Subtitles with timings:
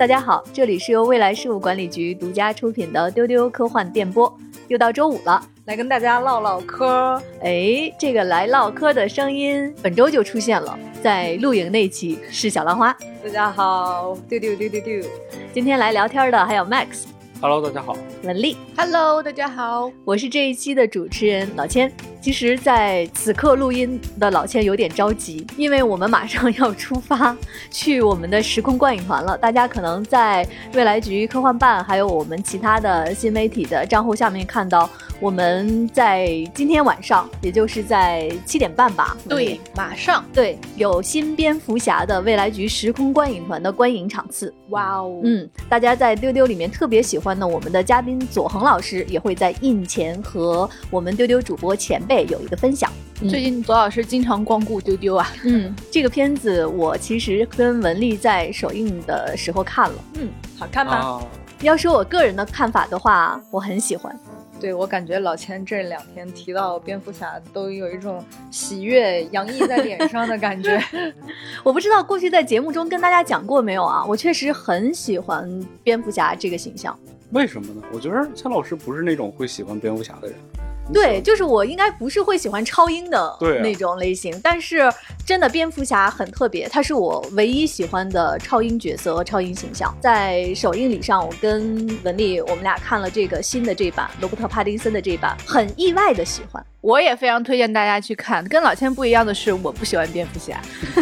[0.00, 4.34] 大家好，这里是由未来事务管理局独家出品的丢丢科幻电波，
[4.68, 7.22] 又到周五了，来跟大家唠唠嗑。
[7.42, 12.96] 哎，这个来唠嗑的声音，本周就出现了，在露营那期是小浪花。
[13.22, 15.02] 大家好，丢丢丢丢丢。
[15.52, 17.04] 今天来聊天的还有 Max。
[17.42, 18.54] Hello，大家好，文丽。
[18.76, 21.90] Hello，大家好，我是这一期的主持人老千。
[22.20, 27.34] 其实，在此刻录音的老千有点着急，因为我们马上要出发
[27.72, 29.38] 去我们的时空观影团了。
[29.38, 34.86] 大家可能在未来局科幻办，还有我们其他的新媒体的账户下面看到，
[35.18, 44.52] 我们在今天晚上，也就是在七点半吧，对，马上对，有新蝙蝠侠的未来局时空观影团的观影场次。
[44.68, 52.26] 哇哦，嗯，大家在丢丢里面特别喜欢的我们的嘉宾左恒老师，也会在印前和我们丢丢主播前辈。
[52.30, 52.90] 有一个分享，
[53.28, 55.30] 最近左老师经常光顾丢丢啊。
[55.44, 60.04] 嗯，这个片子我其实跟文丽在首映的时候看了。
[60.14, 61.22] 嗯，好看吗？
[61.62, 64.18] 要说我个人的看法的话，我很喜欢。
[64.58, 70.78] 对我感觉老钱这两天提到蝙蝠侠，都有一种喜悦洋溢在脸上的感觉。
[71.64, 74.04] 我不知道过去在节目中跟大家讲过没有啊？
[74.06, 75.48] 我确实很喜欢
[75.82, 76.98] 蝙蝠侠这个形象。
[77.32, 77.82] 为什么呢？
[77.92, 80.36] 我觉得蔡老师不是那种会喜欢蝙蝠侠的人。
[80.92, 84.92] 对，就是我应该不是会喜欢超英的那种类型，但是
[85.24, 89.96] 真的蝙蝠侠很特别，他是我唯一喜欢的超英角色和超英形象。
[90.00, 96.64] 在首映礼上，我跟文丽我们俩看了这个新的这版罗伯特·帕丁森的这版，很意外的喜欢。
[96.80, 98.42] 我也非常推荐大家去看。
[98.48, 100.58] 跟老千不一样的是，我不喜欢蝙蝠侠。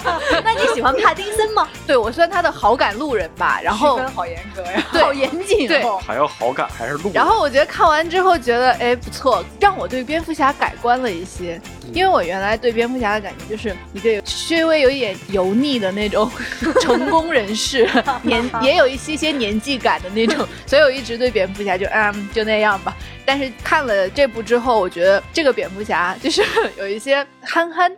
[0.44, 1.66] 那你喜欢帕丁森吗？
[1.86, 3.60] 对我算他的好感路人吧。
[3.62, 5.66] 然后好严格呀，好严谨。
[5.66, 7.12] 对，还要好感还是路人？
[7.14, 11.58] 然后我觉得看完之后觉得，哎，不错，让我对蝙蝠侠改观了一些。
[11.92, 16.30] 因为我原来对蝙蝠侠的感觉就是一个稍微有一点油腻的那种
[16.82, 17.88] 成功人士，
[18.22, 22.94] 年也有一些些年纪感的那种，所以我一直对蝙蝠侠就嗯就那样吧。
[23.26, 26.42] 但是看了这部之后，我觉得这个蝙蝠侠就是
[26.76, 27.96] 有一些憨憨。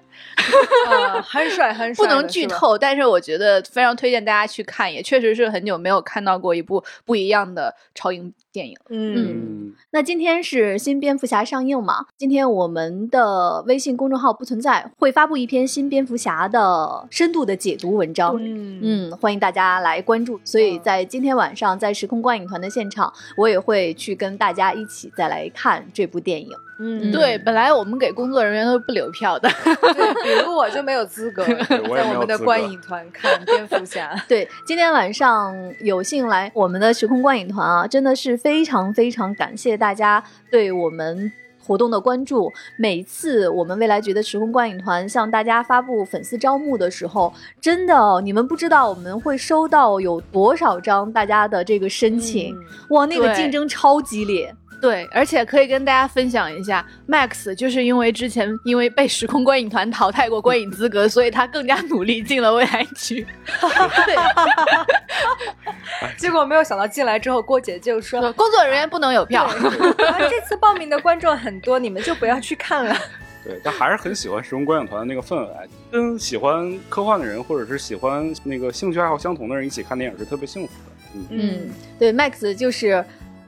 [1.22, 8.76] 很 帅很帅，不能剧透，但是我觉得非常推荐大家去看，也确实是很久没有看到过一部不一样的超英电影。
[8.91, 12.06] 嗯，那今天是新蝙蝠侠上映嘛？
[12.16, 18.37] 今天我们的微信公众号不存在，会发布一篇新蝙蝠侠的深度的解读文章。
[18.38, 20.41] 嗯嗯，欢迎大家来关注。
[20.44, 26.48] 所以在今天晚上，在时空观影团的现场，我也会去跟大家一起再来看这部电影。
[26.78, 34.15] 嗯，对，本来我们给工作人员都是不留票的，对， 比如我就没有资格在我们的观影团看蝙蝠侠。
[34.28, 41.31] 对，今天晚上有幸来我们的时空观影团啊，真的是非常非常感谢大家对我们
[41.65, 42.53] 活动的关注。
[42.77, 52.56] 每次我们未来局的时空观影团向大家发布粉丝招募的时候，真的哦你们不知道我们会收到有多少张大家的这个申请，
[52.91, 54.54] 哇，那个竞争超激烈。
[54.82, 63.25] 对，而且可以跟大家分享一下，Max 就是因为之前因为被时空观影团淘汰过观影资格，所以他更加努力进了未来局。
[64.04, 64.16] 对，
[66.19, 69.48] 结果没有想到进来之后，郭姐就说工作人员不能有票。
[70.28, 72.97] 这次报名的观众很多，你们就不要去看了。
[73.44, 75.48] 对，但还是很喜欢时空观影团的那个氛围，
[75.92, 81.26] 跟喜欢科幻的人或者是喜欢那个兴趣爱好相同的人一起看电影是特别幸福的。
[81.31, 83.04] 嗯，对，Max 就是。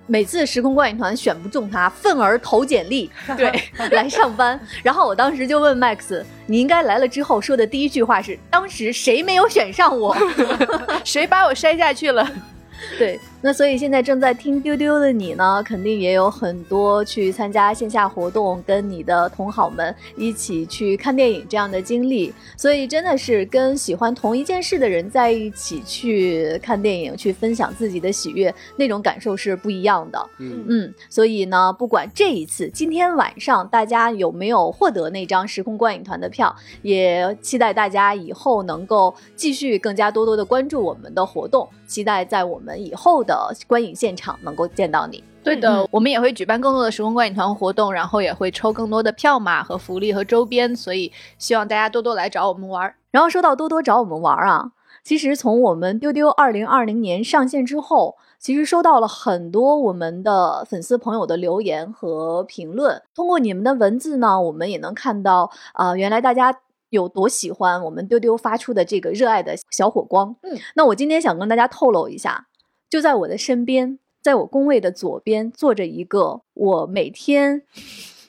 [0.06, 3.53] 每次时空观影团选不中他，愤而投简历， 对，
[3.91, 4.59] 来上班。
[4.82, 10.16] 然后我当时就问 Max：“ 你应该来了之后说的第一句话是，当时谁没有选上我，
[11.04, 12.28] 谁把我筛下去了？”
[12.99, 13.19] 对。
[13.41, 22.33] 那所以现在正在听丢丢的你呢，肯定也有很多去参加线下活动，跟你的同好们一起去看电影这样的经历。
[22.57, 30.31] 所以真的是跟喜欢同一件事的人在一起去看电影，去分享自己的喜悦，那种感受是不一样的。
[30.39, 43.34] 嗯嗯，所以呢，不管这一次今天晚上大家有没有获得那张时空观影团的票，也期待大家以后能够继续更加多多的关注我们的活动，期待在我们以后的。
[43.66, 52.94] 观影现场能够见到你，对的，我们也会举办更多的时空观影团活动，然后也会抽更多的票码和福利和周边，所以希望大家多多来找我们玩。
[53.11, 54.72] 然后说到多多找我们玩啊，
[55.02, 63.02] 其实从我们丢丢二零二零年上线之后，其实收到了很多我们的粉丝朋友的留言和评论。
[63.14, 66.60] 通过你们的文字呢，我们也能看到啊，原来大家
[66.90, 70.37] 有多喜欢我们丢丢发出的这个热爱的小火光。
[70.43, 72.46] 嗯，那我今天想跟大家透露一下。
[72.94, 77.62] 就在我的身边，在我工位的左边坐着一个我每天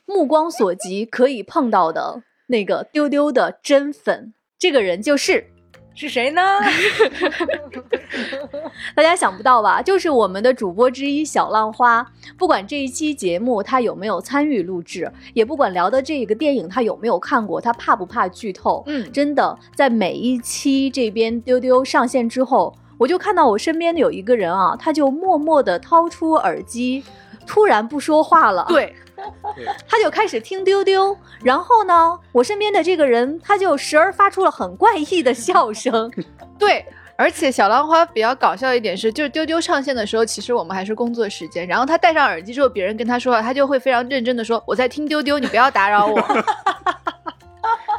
[0.07, 5.45] 目光所及可以碰到的那个丢丢的真粉，这个人就是
[5.93, 6.41] 是谁呢？
[8.95, 9.83] 大家想不到吧？
[9.83, 12.03] 就是我们的主播之一小浪花。
[12.35, 18.81] 不管这一期节目他有没有参与录制，也不管聊的这个电影他有没有看过，他怕不怕剧透？
[18.87, 27.03] 嗯，真的，在每一期这边丢丢上线之后，我就看到我身边的有一个人啊，他就默默地掏出耳机，
[27.45, 28.65] 突然不说话了。
[28.69, 28.95] 对，
[29.87, 36.11] 他就开始听丢丢，然后呢，我身边的这个人他就时而发出了很怪异的笑声。
[36.57, 36.85] 对，
[37.17, 46.17] 而且小浪花比较搞笑一点是，就是丢丢上线的时候，其实我们还是工作时间，然后他戴上耳机之后，别人跟他说话，他就会非常认真的说：“我在听丢丢，你不要打扰我。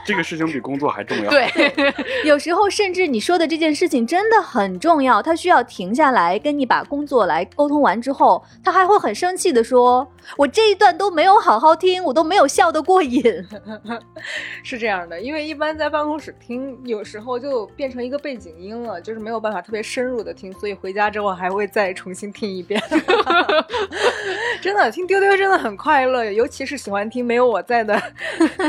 [0.06, 1.28] 这个事情比工作还重要。
[1.28, 1.50] 对，
[2.24, 10.06] 有时候甚至你说的这件事情真的很重要，他需要停下来跟你把工作来沟通完之后，他还会很生气的说
[10.38, 13.22] ：“我这一段都没有好好听，我都没有笑得过瘾。
[14.62, 22.80] 是这样的，因为一般在办公室听，有时候就变成一个背景音了，就是没有办法特别深入的听，所以回家之后还会再重新听一遍。
[24.62, 28.00] 真的，听丢丢真的很快乐，尤其是喜欢听没有我在的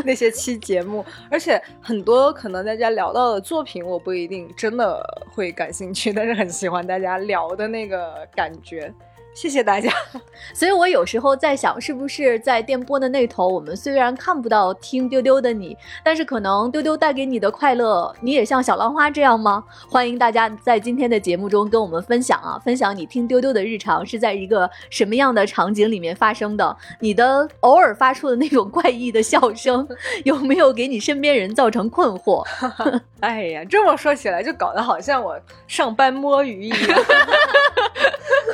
[0.03, 5.03] 那些期节目，而且很多可能大家聊到的作品，我不一定真的
[5.33, 8.93] 会感兴趣，但是很喜欢大家聊的那个感觉。
[9.39, 9.91] 谢谢大家。
[10.51, 19.63] 所以我有时候在想，是不是在电波的那头，我们虽然看不到听丢丢的你，但是可能丢丢带给你的快乐，你也像小浪花这样吗？
[19.87, 26.75] 欢迎大家在今天的节目中跟我们分享啊，分享你听丢丢的日常是在一个什么样的场景里面发生的？
[26.99, 29.87] 你的偶尔发出的那种怪异的笑声，
[30.25, 32.43] 有没有给你身边人造成困惑？
[33.21, 36.99] 哎呀，这么说起来，就搞得好像我上班摸鱼一样。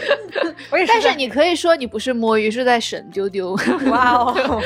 [0.71, 3.57] 我也但是你可以说你不是摸鱼，是在审丢丢。
[3.87, 4.61] 哇哦。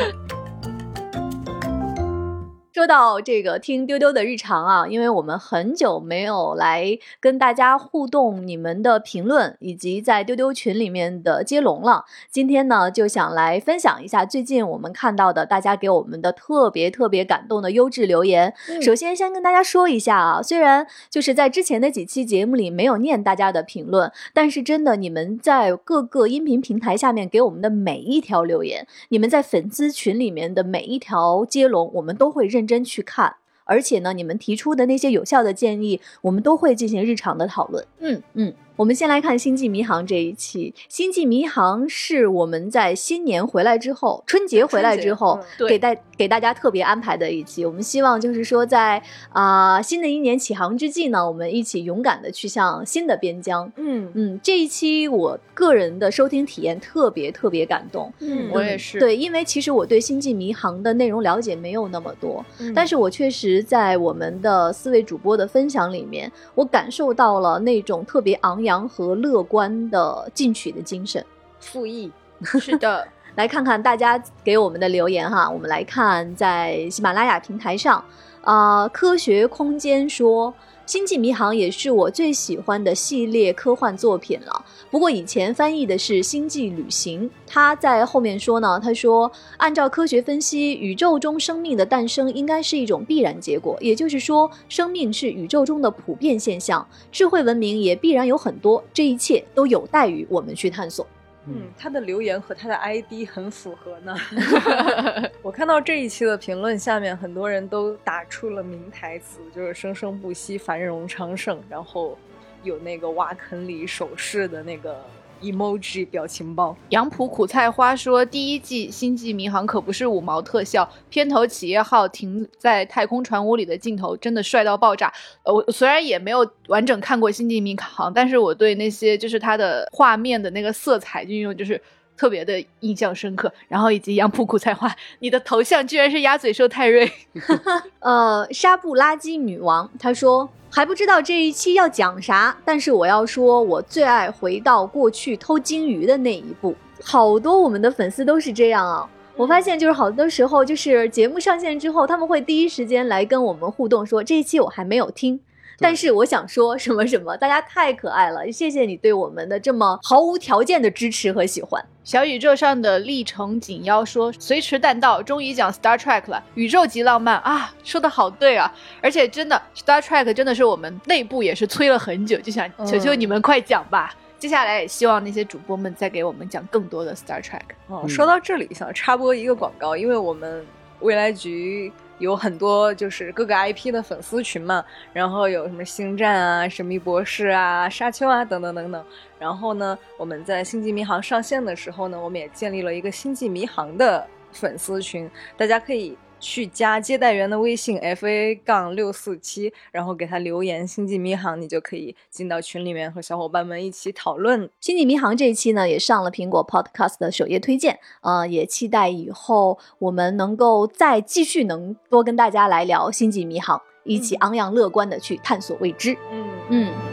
[2.77, 12.05] 说到这个听丢丢的日常啊，因为我们很久没有来跟大家互动你们的评论以及在丢丢群里面的接龙了。
[12.29, 18.53] 今天呢，就想来分享一下最近我们看到的大家给我们的特别特别感动的优质留言。
[18.69, 33.37] 嗯首先，先跟大家说一下啊，虽然就是在之前的几期节目里没有念大家的评论，但是真的你们在各个音频平台下面给我们的每一条留言，你们在粉丝群里面的每一条接龙，我们都会认真去看。
[33.63, 37.85] 而且呢，你们提出的那些有效的建议，我们都会进行日常的讨论。
[37.99, 47.65] 嗯嗯，我们先来看《星际迷航》这一期，《星际迷航》是我们在新年回来之后，春节回来之后，对给大给大家特别安排的一期。
[47.65, 53.71] 我们希望就是说在，啊、新的一年启航之际呢，我们一起勇敢的去向新的边疆。
[53.77, 58.13] 嗯嗯，这一期我个人的收听体验特别特别感动。
[58.19, 71.23] 嗯我也是。，对，因为其实我对《星际迷航》的内容了解没有那么多，嗯但是我确实在我们的四位主播的分享里面，我感受到了那种特别昂扬和乐观的进取的精神。
[71.59, 72.11] 复议。
[72.59, 73.07] 是的。
[73.35, 78.03] 来看看大家给我们的留言哈，我们来看在喜马拉雅平台上，
[78.41, 80.51] 啊、科学空间说。
[80.87, 84.65] 《星际迷航》也是我最喜欢的系列科幻作品了。
[84.89, 101.05] 不过以前翻译的是《星际旅行》，他在后面说呢，他说按照科学分析，宇宙中生命的诞生应该是一种必然结果，也就是说，生命是宇宙中的普遍现象，智慧文明也必然有很多，这一切都有待于我们去探索。
[101.47, 104.15] 嗯，他的留言和他的 ID 很符合呢。
[105.41, 112.17] 我看到这一期的评论下面，很多人都打出了名台词，就是“生生不息，繁荣昌盛”，然后
[112.63, 115.03] 有那个挖坑里手势的那个
[115.41, 116.75] emoji 表情包。
[116.89, 125.11] 杨浦苦菜花说，第一季《星际迷航》可不是五毛特效，片头企业号停在太空船坞里的镜头真的帅到爆炸。
[125.43, 131.81] 呃，我虽然也没有完整看过《星际迷航》，但是我对那些就是它的画面的那个色彩运用就是。
[132.17, 137.09] 特别的印象深刻，然后以及杨浦苦菜花，你的头像居然是鸭嘴兽泰瑞，
[137.99, 146.75] 呃，纱布垃圾女王她说还不知道这一期要讲啥，但是我要说，我最爱回到过去偷金鱼的那一步。
[147.03, 149.07] 好多我们的粉丝都是这样啊。
[149.35, 155.39] 我发现就是好多时候，就是节目上线之后，他们会第一时间来跟我们互动说，这一期我还没有听，
[155.79, 161.83] 但是我想说什么什么，大家太可爱了，谢谢你对我们的这么毫无条件的支持和喜欢。
[162.03, 174.15] 小宇宙上的历程紧腰说：“随时弹到，终于讲 Star Trek 了，宇宙级浪漫啊！”说的好对啊，而且真的 Star Trek 真的是我们内部也是催了很久，就想求求你们快讲吧。
[174.39, 177.61] 接下来也希望那些主播们再给我们讲更多的 Star Trek。
[177.87, 180.65] 哦，嗯说到这里，想插播一个广告，因为我们
[181.01, 184.83] 未来局有很多就是各个 IP 的粉丝群嘛，
[185.13, 189.05] 然后有什么星战啊、神秘博士啊、沙丘啊等等等等。
[189.39, 196.17] 然后呢，我们在星际迷航上线的时候呢，我们也建立了一个星际迷航的粉丝群，大家可以。
[196.39, 207.99] 去加接待员的微信 f a 杠六四七，然后给他留言“星际迷航”，你就可以进到群里面和小伙伴们一起讨论《星际迷航》这一期呢，也上了苹果 Podcast 的首页推荐。
[208.21, 216.17] 呃，也期待以后我们能够再继续能多跟大家来聊《星际迷航》，一起昂扬乐观的去探索未知。
[216.31, 217.06] 嗯嗯。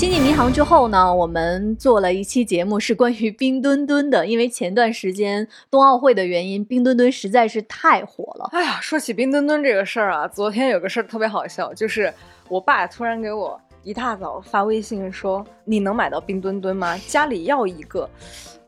[0.00, 4.26] 星际迷航之后呢，我们做了一期节目，是关于冰墩墩的。
[4.26, 8.48] 因为前段时间冬奥会的原因，冰墩墩实在是太火了。
[8.52, 12.10] 哎呀，说起冰墩墩这个事儿啊，昨天有个事儿特别好笑，就是
[12.48, 16.96] 我爸突然给我一大早发微信说：“你能买到冰墩墩吗？
[17.06, 18.08] 家里要一个。”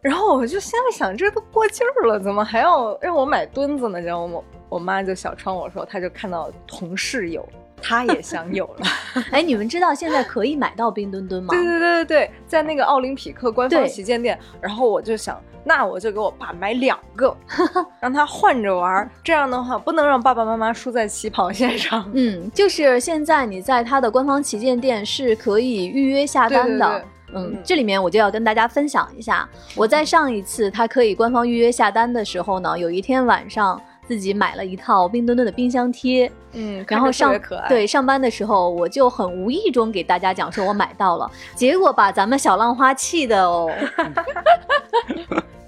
[0.02, 3.98] 然后我就心里想，这都过劲儿了，怎么还要让我买墩子呢？
[3.98, 7.48] 然后我我妈就小窗我说，她就看到同事有。
[7.82, 8.86] 他也想有了，
[9.32, 11.48] 哎，你们知道现在可以买到冰墩墩吗？
[11.52, 14.38] 对对对对对，在那个奥林匹克官方旗舰店。
[14.60, 17.36] 然后我就想，那我就给我爸买两个，
[18.00, 19.10] 让他换着玩。
[19.24, 22.08] 这样的话，不能让爸爸妈妈输在起跑线上。
[22.14, 27.04] 嗯，就是现在你在他的官方旗舰店是可以预约下单的。
[27.34, 33.80] 嗯，这里面我就要跟大家分享一下，我在上一次他可以官方预约下单的时候呢，有一天晚上。
[34.06, 37.34] 自己买了一套冰墩墩的冰箱贴，嗯，然后上
[37.68, 43.70] 对上班的时候，我就很无意中给大家讲说我买到了， 结果把咱们小浪花气的哦，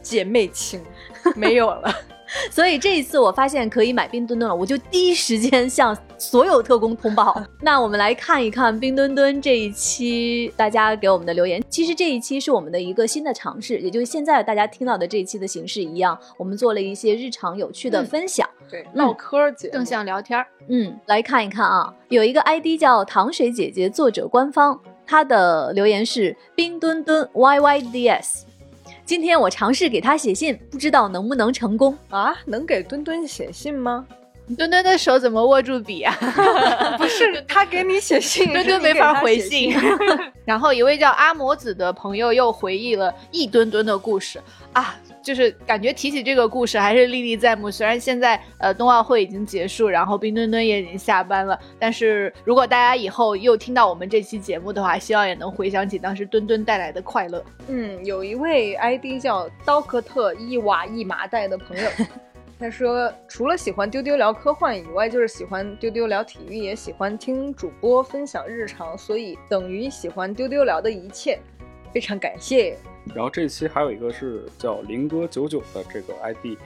[0.02, 0.80] 姐妹情
[1.34, 1.94] 没有了。
[2.50, 7.40] 所以这一次我发现可以买冰墩墩了，我就第一时间向所有特工通报。
[7.60, 11.62] 那我们来看一看冰墩墩这一期大家给我们的留言。
[11.68, 20.46] 其实这一期是我们的一个新的尝试，也就是现在大家听到的这一期的形式一样，我们做了一些日常有趣的分享，对，唠嗑节更像聊天儿。
[20.68, 28.42] 嗯，来看一看啊，有一个 ID 叫糖水姐姐，作者官方，他的留言是冰墩墩 yyds。
[29.04, 32.34] 今天我尝试给他写信，不知道能不能成功啊？
[32.46, 34.06] 能给墩墩写信吗？
[34.56, 36.14] 墩墩的手怎么握住笔啊？
[36.98, 39.74] 不是 他给你写信，墩墩没法回信。
[40.44, 44.40] 然后一位叫阿摩子的朋友又回忆了一墩墩的故事
[44.72, 44.94] 啊。
[45.24, 47.70] 就是感觉提起这个故事还是历历在目。
[47.70, 57.42] 虽然现在呃冬奥会已经结束，然后冰墩墩也已经下班了，但是如果大家以后又听到我们这期节目的话，希望也能回想起当时墩墩带来的快乐。
[57.68, 61.88] 嗯，有一位 ID 叫刀克特一瓦一麻袋的朋友，
[62.58, 71.38] 他说除了喜欢丢丢聊科幻以外，就是喜欢丢丢聊体育，也喜欢听主播分享日常，所以等于喜欢丢丢聊的一切。
[71.92, 72.76] 非常感谢。
[73.14, 76.58] 然后这期还有一个是叫林哥九九的这个 ID，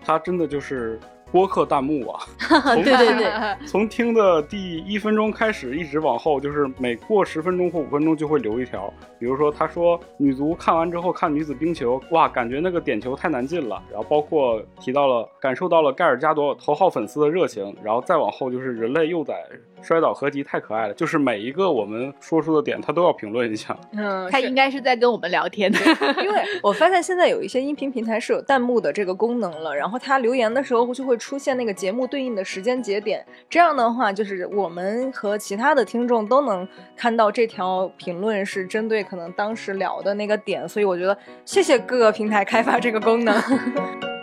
[0.00, 1.00] 他真的就是
[1.32, 2.20] 播客弹幕啊，
[2.76, 8.92] 对对对，从听的第一分钟开始，一直往后，就是每过十分钟或五分钟就会留一条。
[9.18, 13.82] 比如说，他说女足看完之后看女子冰球，哇，感觉那个点球太难进了。
[13.90, 17.74] 然后包括提到了感受到了盖尔加朵头号粉丝的热情。
[17.82, 19.34] 然后再往后就是人类幼崽
[19.80, 20.94] 摔倒合集太可爱了。
[20.94, 23.74] 就是每一个我们说出的点，他都要评论一下。
[23.92, 25.78] 嗯，他应该是在跟我们聊天的，
[26.22, 29.74] 因为我发现现在有一些音频平台是有弹幕的这个功能了。
[29.74, 33.24] 然后他留言的时候就会出现那个节目对应的时间节点。
[33.48, 39.06] 这样的话，就是我们和其他的听众都能看到这条评论是针对。
[39.06, 43.36] 可能当时聊的那个点，所以我觉得谢谢各个平台开发这个功能。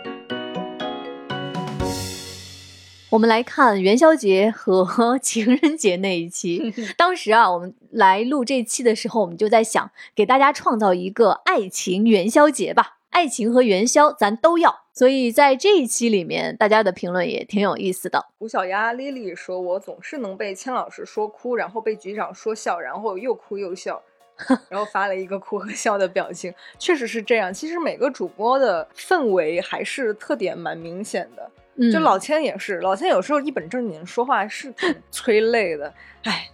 [3.14, 14.80] 我们来看元宵节和 情人节那一期， 当时啊，我们来录这期的时候，我们就在想给大家创造一个爱情元宵节吧，爱情和元宵咱都要。
[14.92, 18.26] 所以在这一期里面，大家的评论也挺有意思的。
[18.36, 24.02] 胡小丫 Lily 说：“我总是能被千老师说哭，然后被局长说笑，然后又哭又笑。
[24.68, 27.54] ”然后发了一个哭和笑的表情，确实是这样。
[27.54, 31.48] 其实每个主播的氛围还是特点蛮明显的。
[31.92, 35.92] 就老千也是，老千有时候一本正经说话是挺 催泪的。
[36.22, 36.48] 哎，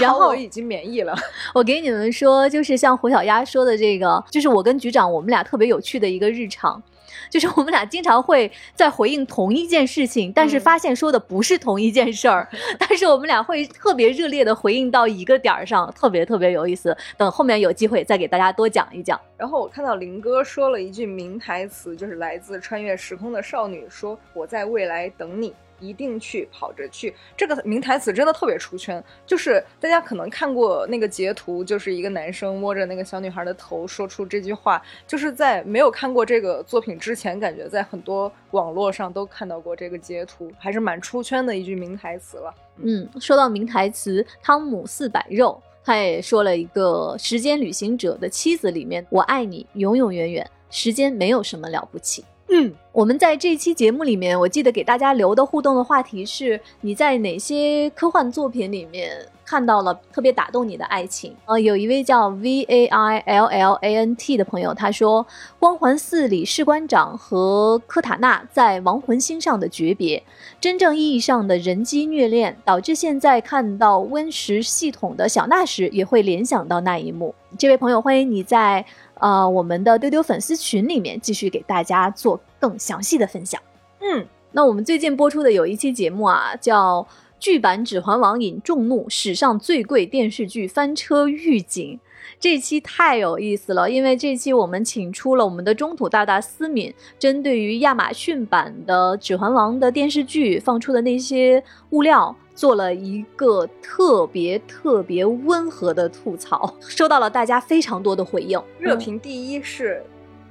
[0.00, 1.14] 然后我已经免疫了。
[1.54, 6.82] 我给你们说，就是像胡小丫说的这个，就是我跟局长我们俩特别有趣的一个日常。
[7.30, 12.48] 就是我们俩经常会在回应同一件事情，但是发现说的不是同一件事儿，
[12.78, 16.96] 但是我们俩会特别热烈的回应到一个点儿上，特别特别有意思。
[17.16, 19.20] 等后面有机会再给大家多讲一讲。
[19.36, 27.14] 然后我看到林哥说了一句名台词，就是来自穿越时空的少女说：“我在未来等你。”一定去，跑着去。
[27.36, 42.54] 这个名台词真的特别出圈，就是大家可能看过那个截图，就是一个男生摸着那个小女孩的头说出这句话，就是在没有看过这个作品之前，感觉在很多网络上都看到过这个截图，还是蛮出圈的一句名台词了。
[42.76, 45.60] 嗯，说到名台词，汤姆四百肉。
[45.84, 52.22] 他也说了一个《时间旅行者的妻子》里面，我爱你永永远远，时间没有什么了不起。
[52.50, 59.10] 嗯，我们在这期节目里面，我记得给大家留的互动的话题是：你在哪些科幻作品里面？
[59.44, 65.26] 看到了特别打动你的爱情，呃，有一位叫 V A I L L A N T 的朋友，他说，
[65.58, 70.22] 光环四里士官长和科塔纳在亡魂星上的诀别，
[70.60, 77.34] 真正意义上的人机虐恋，导致现在看到温实系统的小纳时，也会联想到那一幕。
[77.56, 78.84] 这位朋友，欢迎你在
[79.20, 83.60] 呃我们的丢丢粉丝群里面继续给大家做更详细的分享。
[84.00, 87.06] 嗯，那我们最近播出的有一期节目啊，叫。
[87.40, 92.00] 剧版《指环王》引众怒，史上最贵电视剧翻车预警。
[92.40, 108.60] 这期太有意思了，因为这期我们请出了我们的中土大大思敏，针对于亚马逊版的《指环王》的电视剧放出的那些物料，做了一个特别特别温和的吐槽， 收到了大家非常多的回应。
[108.78, 110.02] 热评第一是。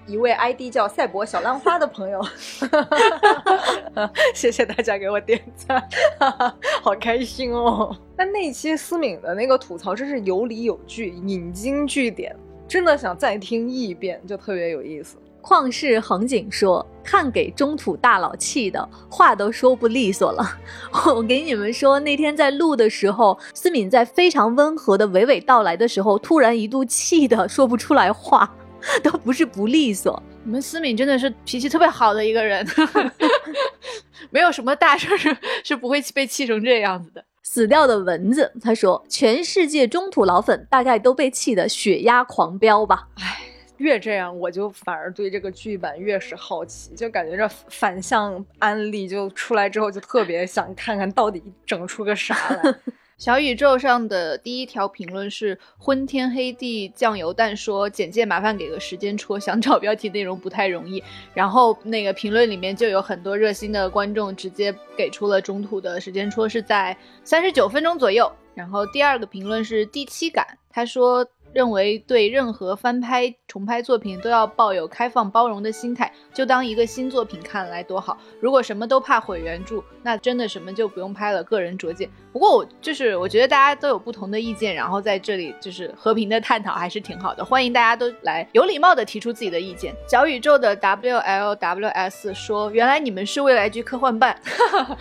[0.07, 2.25] 一位 ID 叫赛博小浪花的朋友，
[4.33, 5.83] 谢谢大家给我点赞，
[6.81, 7.95] 好开心哦！
[8.15, 12.33] 但那期思敏的那个吐槽真是有理有据，引经据典，
[12.67, 15.17] 真的想再听一遍，就特别有意思。
[15.41, 20.43] 旷世恒景说：“看给中土大佬气的，话都说不利索了。
[21.15, 28.53] ”我给你们说，那天在录的时候，思敏在非常温和的娓娓道来的时候，突然一度气的说不出来话。
[29.03, 32.65] 都不是不利索，我们思敏真的是脾气特别好的一个人，
[34.29, 37.23] 没有什么大事是是不会被气成这样子的。
[37.43, 43.07] 死掉的蚊子，他说，全世界中土老粉大概都被气得血压狂飙吧。
[43.15, 43.39] 唉，
[43.77, 52.75] 越这样我就反而对这个剧版越是好奇，就感觉这反向安利就出来之后，就特别想看看到底整出个啥来。
[53.17, 61.03] 小宇宙上的第一条评论是昏天黑地酱油蛋说简介麻烦给个时间戳，想找标题内容不太容易。
[61.33, 68.31] 然后那个评论里面就有很多热心的观众直接给出了中途的时间戳是在三十九分钟左右。
[68.53, 71.27] 然后第二个评论是第七感，他说。
[71.57, 78.15] 认为对任何翻拍、重拍作品都要抱有开放包容的心态，就当一个新作品看来多好。
[78.39, 81.43] 如果什么都怕毁原著，那真的什么就不用拍了。
[81.43, 82.07] 个人拙见。
[82.31, 87.43] 不过我就是我觉得大家都有不同的意见，然后在这里就是和平的探讨还是挺好的。
[87.43, 89.95] 欢迎大家都来有礼貌的提出自己的意见。
[90.07, 94.97] 小宇宙的 W L W S 说：“原来你们是未来局科幻办。”哈哈哈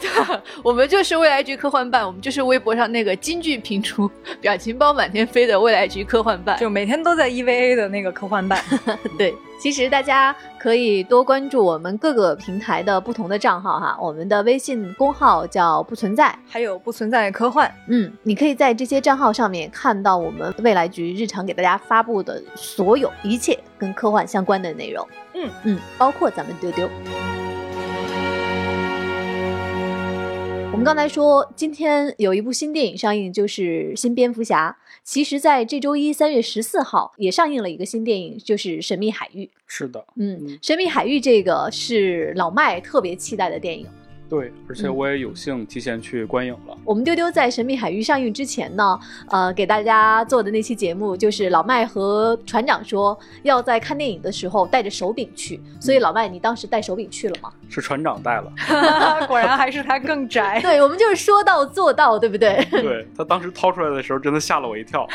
[0.00, 8.62] 对的，我们就是未来局科幻办，我们就是微博上那个金句频出、 表情包满天飞的未来局科幻办，就每天都在 EVA 的那个科幻办。
[9.18, 17.72] 对，其实大家可以多关注我们各个平台的不同的账号哈，我们的微信公号叫不存在，还有不存在科幻。
[17.88, 25.06] 嗯，你可以在这些账号上面看到我们未来局日常给大家发布的所有一切跟科幻相关的内容。
[25.34, 26.88] 嗯嗯，包括咱们丢丢。
[30.72, 34.74] 我们刚才说，今天有一部新电影上映，就是《新蝙蝠侠》。
[35.04, 39.44] 其实，在这周一三月十四号也上映了一个新电影，就是《神秘海域》。
[39.66, 43.86] 是的，嗯，《神秘海域》这个是老麦特别期待的电影。
[44.32, 46.74] 对，而且我也有幸提前去观影了。
[46.86, 55.60] 我们丢丢在《神秘海域》上映之前呢，呃，给大家做的那期节目，就是老麦和船长说要在看电影的时候带着手柄去。
[55.78, 57.52] 所以老麦，你当时带手柄去了吗？
[57.68, 58.50] 是船长带了，
[59.28, 60.58] 果然还是他更宅。
[60.62, 62.64] 对我们就是说到做到，对不对？
[62.72, 65.06] 对他当时掏出来的时候，真的吓了我一跳。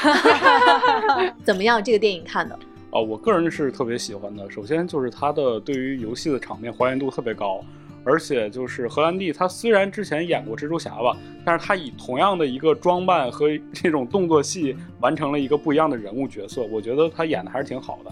[1.43, 1.83] 怎么样？
[1.83, 2.53] 这个电影看的？
[2.91, 4.47] 啊，我个人是特别喜欢的。
[4.51, 7.61] 首先就是它的对于游戏的场面还原度特别高。
[8.07, 18.11] 而且就是荷兰弟，他虽然之前演过蜘蛛侠吧，但是他以同样的一个装扮和这种动作戏完成了一个不一样的人物角色，我觉得他演的还是挺好的。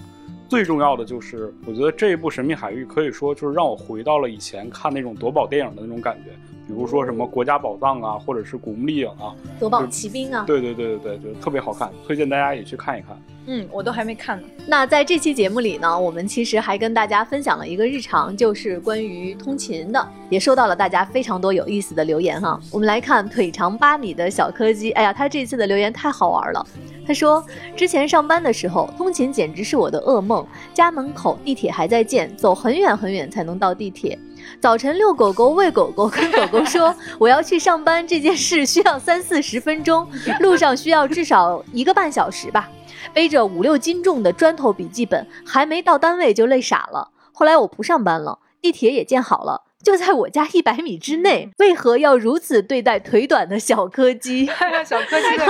[0.49, 6.31] 最重要的就是，我觉得这一部《神秘海域》可以说就是让我回到了以前看那种夺宝电影的那种感觉。
[6.67, 13.15] 比如说什么国家宝藏啊，或者是古墓丽影啊，夺宝奇兵啊，对对对对对，就特别好看，推荐大家也去看一看。
[13.47, 14.47] 嗯，我都还没看呢。
[14.67, 22.60] 那在这期节目里呢，我们其实还跟大家分享了一个日常，就是关于通勤的，也收到了大家非常多有意思的留言哈。
[22.71, 26.65] 我们来看腿长八米的小柯基，哎呀，他这次的留言太好玩了。
[27.06, 34.17] 他说，之前上班的时候，通勤简直是我的噩梦，家门口地铁还在建，走很远很远才能到地铁。
[34.60, 40.08] 早晨遛狗狗、喂狗狗，跟狗狗说我要去上班这件事需要三四十分钟，
[40.39, 42.69] 路上需要至少一个半小时吧。
[43.13, 47.10] 背着五六斤重的砖头笔记本，还没到单位就累傻了。
[47.31, 51.51] 后来我不上班了，地铁也建好了，就在我家一百米之内。
[51.60, 54.45] 为何要如此对待腿短的小柯基？
[54.86, 55.45] 小柯基的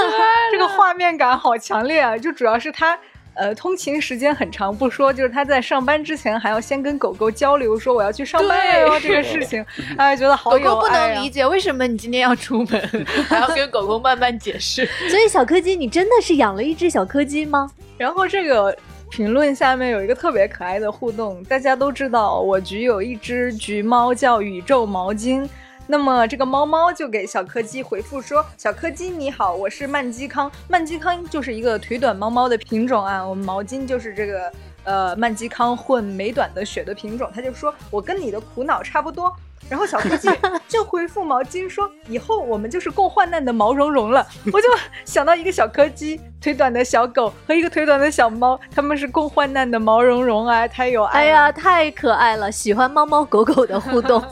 [0.51, 2.17] 这个画面感好强烈啊！
[2.17, 2.99] 就主要是他。
[3.36, 9.63] 呃，通勤时间很长不说，就是他在上班之前还要先跟狗狗交流，说我要去上班了哟这个事情，
[9.98, 14.86] 哎，觉得好狗狗不能理解为什么你今天要出门，还要跟狗狗慢慢解释。
[15.10, 17.69] 所以小柯基，你真的是养了一只小柯基吗？
[17.98, 18.76] 然后这个
[19.10, 25.48] 评论下面有一个特别可爱的互动，大家都知道我局有一只橘猫叫宇宙毛巾。
[25.88, 30.52] 那么这个猫猫就给小柯基回复说：“小柯基你好，我是曼基康。
[30.67, 33.24] 曼基康就是一个腿短猫猫的品种啊。
[33.24, 34.52] 我们毛巾就是这个
[34.84, 37.30] 呃曼基康混美短的血的品种。
[37.34, 39.32] 他就说我跟你的苦恼差不多。
[39.69, 40.28] 然后小柯基
[40.67, 44.26] 就回复毛巾说：以后我们就是共患难的毛茸茸了。
[44.52, 44.67] 我就
[45.06, 51.19] 想到一个小柯基腿短的小狗和一个腿短的小猫，他们是共患难的毛茸茸啊，太有爱。
[51.19, 54.24] 哎呀，太可爱了，喜欢猫猫狗狗的互动。”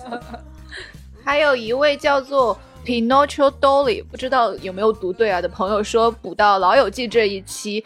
[1.23, 7.83] 还有一位叫做 Pinocchio Dolly，不知道有没有读对啊的朋友说补到《老友记》这一期。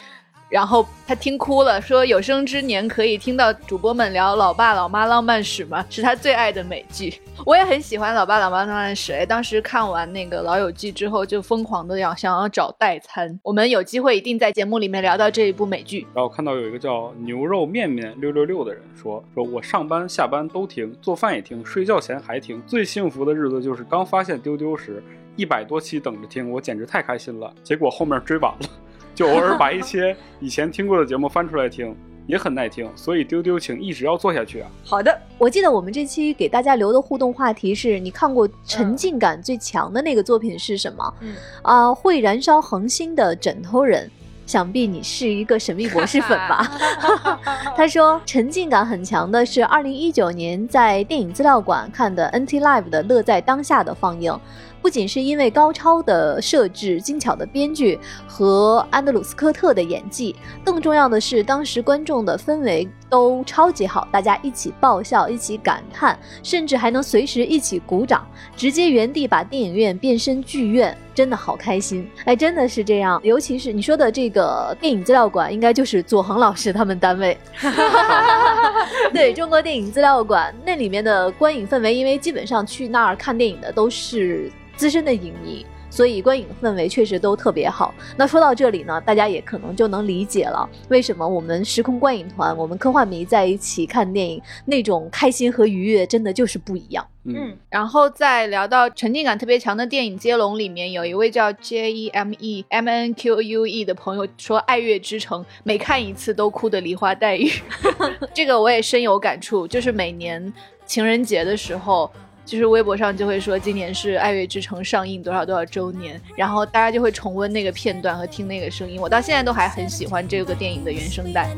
[0.49, 5.85] 然后他听哭了，说有生之年可以听到主播们聊老爸老妈浪漫史吗？
[5.89, 7.21] 是他最爱的美剧。
[7.45, 13.37] 我也很喜欢老爸老妈浪漫史，哎，当时看完那个老友记之后，就疯狂的要想要找代餐。
[13.43, 16.07] 我们有机会一定在节目里面聊到这一部美剧。
[16.13, 25.03] 然后看到有一个叫牛肉面面六六六的人说，说我上班下班都听，做饭也听，睡觉前还听，最幸福的日子就是刚发现丢丢时，
[25.35, 27.53] 一百多期等着听，我简直太开心了。
[27.63, 28.69] 结果后面追晚了。
[29.17, 31.95] 就偶尔把一些以前听过的节目翻出来听，
[32.27, 34.69] 也很耐听，所以丢丢请一直要做下去啊。
[34.85, 41.13] 好的，我记得我们这期给大家留的互动话题是你看过沉浸感最强的那个作品是什么？
[41.21, 44.07] 嗯啊，会燃烧恒星的枕头人，
[44.45, 46.71] 想必你是一个神秘博士粉吧？
[47.75, 54.39] 他说沉浸感很强的是二零一九年在电影资料馆看的 NT Live 的乐在当下的放映。
[54.81, 72.09] 不仅是因为高超的设置、精巧的编剧和安德鲁斯科特的演技，更重要的是当时观众的氛围都超级好，大家一起爆笑、一起感叹，甚至还能随时一起鼓掌，直接原地把电影院变身剧院，真的好开心！
[72.25, 77.37] 哎，真的是这样，尤其是你说的这个电影资料馆，应该就是左恒老师他们单位。
[79.13, 84.51] 对中国电影资料馆那里面的观影氛围，因为基本上去那儿看电影的都是。
[84.77, 85.65] 资深的影迷，
[85.97, 87.91] 所以观影氛围确实都特别好。
[88.15, 97.03] 那说到这里呢，大家也可能就能理解了，为什么我们时空观影团，我们科幻迷在一起看电影，那种开心和愉悦真的就是不一样。
[97.23, 107.49] 嗯，然后在聊到沉浸感特别强的电影接龙里面，有一位叫 J E M E M N Q U E 的朋友说，《爱乐之城》每看一次都哭得梨花带雨，
[108.35, 109.67] 这个我也深有感触。
[109.67, 110.53] 就是每年
[110.85, 112.11] 情人节的时候。
[112.47, 119.01] 就是微博上就会说今年是《爱乐之城》上映多少多少周年，然后大家就会重温那个片段和听那个声音。
[119.01, 121.53] 我到现在都还很喜欢这个电影的原声带。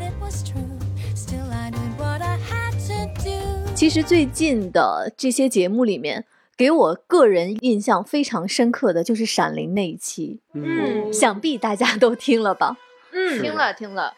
[3.75, 6.25] 其实最近的这些节目里面，
[6.58, 12.75] 给我个人印象非常深刻的就是《闪灵》那一期，嗯，想必大家都听了吧？
[13.13, 14.15] 嗯，听了听了。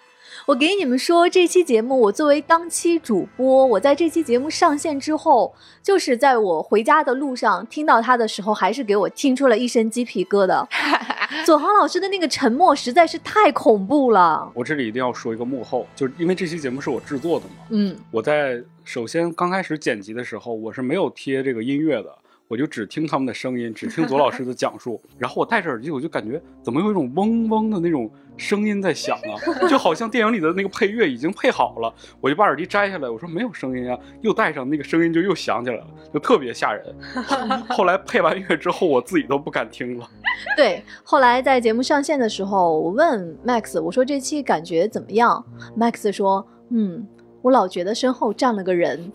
[0.47, 10.65] 我给你们说，这期节目我作为当期主播，我在这期节目上线之后，就是在我回家的路上听到他的时候，还是给我听出了一身鸡皮疙瘩。
[11.45, 14.51] 左航老师的那个沉默实在是太恐怖了。
[14.55, 17.55] 我这里一定要说一个幕后，就是因为这期节目是我制作的嘛。
[17.69, 22.17] 嗯，我在首先刚开始剪辑的时候，我是没有贴这个音乐的。
[22.51, 31.93] 我就只听他们的声音，只听左老师的讲述，然后我戴着耳机，我就感觉怎么有一种嗡嗡的那种声音在响啊， 就好像电影里的那个配乐已经配好了。
[32.19, 36.93] 我就把耳机摘下来，我说没有声音啊，又戴上，那个声音就又响起来了，就特别吓人。
[37.71, 40.05] 后来配完乐之后，我自己都不敢听了。
[40.57, 45.45] 对，后来在节目上线的时候，我问 Max，我说这期感觉怎么样
[45.77, 47.07] ？Max 说，嗯。
[47.43, 49.11] 我老觉得身后站了个人，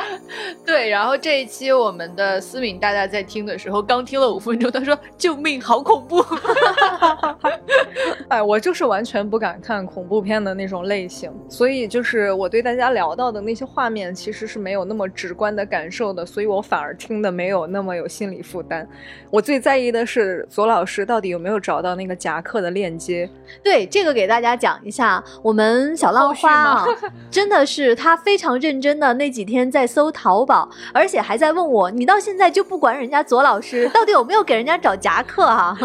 [0.64, 0.88] 对。
[0.88, 6.24] 然后这一期我们的思敏大大在听的时候，刚听了五分钟，他说：“救命，好恐怖！
[8.28, 18.88] ”哎，我就是完全不敢看恐怖片的那种类型，所以就是我对大家聊到的那些画面，其实是没有那么直观的感受的，所以我反而听的没有那么有心理负担。
[19.30, 23.28] 我最在意的是左老师到底有没有找到那个夹克的链接。
[23.62, 26.86] 对，这个给大家讲一下，我们小浪花啊。
[27.30, 35.76] 真的是他非常认真的那几天在搜淘宝，而且还在问我，你到现在就不管人家左老师到底有没有给人家找夹克啊？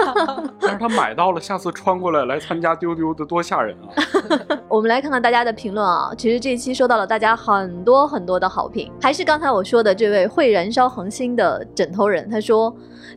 [0.60, 3.88] 但是他买到了，下次穿过来来参加丢丢的多吓人啊！
[4.68, 12.72] 我们来看看大家的评论啊，其实这一期收到了大家很多很多的好评，还是刚才我说的这位会燃烧恒星的枕头人，他说。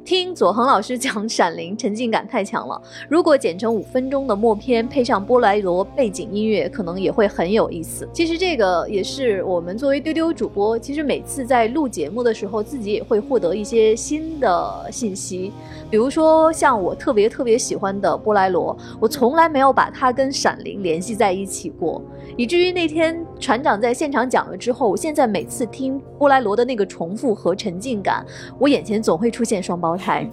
[0.10, 2.82] 听左恒老师讲《闪灵》，沉浸感太强了。
[3.08, 8.10] 如果剪成五分钟的默片，配上波莱罗背景音乐，可能也会很有意思。
[8.12, 15.54] 其实这个也是我们作为丢丢主播，其实每次在录节目的时候，自己也会获得一些新的信息。
[15.91, 22.02] 比如说，像我特别特别喜欢的波莱罗，我从来没有把它跟《闪灵》联系在一起过，
[22.38, 28.26] 以至于那天船长在现场讲了之后，我现在每次听布莱罗的那个重复和沉浸感，
[28.58, 30.28] 我眼前总会出现双胞胎。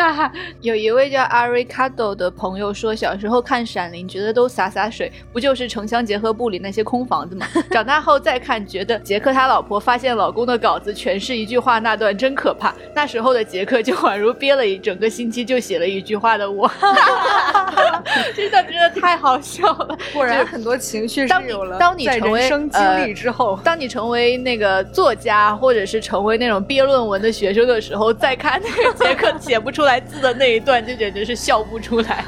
[0.60, 7.46] 有一位叫阿瑞卡多的朋友说，小时候看《闪灵》觉得都洒洒水，不就是城乡结合部里那些空房子吗？
[7.70, 12.74] 长大后再看，觉得杰克他老婆发现老公的稿子全是一句话那段真可怕。
[12.94, 16.70] 那时候的杰克就宛如憋了一整个星期就写了一句话的我，
[18.34, 19.98] 真的真的太好笑了。
[20.12, 21.34] 果然很多情绪是
[21.78, 32.24] 当你成为生经历之后，当你成为那个作家或者是成为那种憋论文的学生的时候，再看那个杰克 写不出来字的那一段，就简直是笑不出来。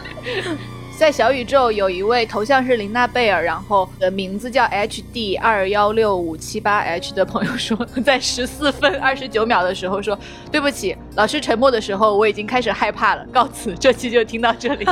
[1.02, 10.16] 在小宇宙有一位头像是林娜贝尔，然后的名字叫 H D 二幺六五七八 H 的朋友说，在十四分二十九秒的时候说，
[10.52, 13.26] 对不起，老师沉默的时候我已经开始害怕了。
[13.32, 14.84] 告辞，这期就听到这里。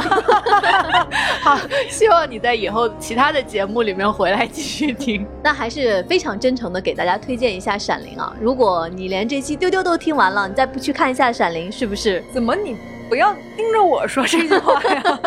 [1.43, 1.57] 好，
[1.89, 5.25] 希望你在以后其他的节目里面回来继续听。
[5.45, 8.35] 那还是非常真诚的给大家推荐一下《闪灵》啊！
[8.41, 12.21] 如果你连这期丢丢都听完了，你再不去看一下《闪灵》，是不是？
[12.35, 12.77] 怎么你
[13.09, 15.21] 不要盯着我说这句话呀？